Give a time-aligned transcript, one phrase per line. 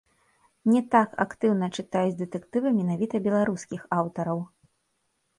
[0.75, 4.39] Не так актыўна чытаюць дэтэктывы менавіта беларускіх аўтараў.